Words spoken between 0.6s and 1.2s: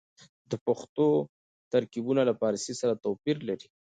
پښتو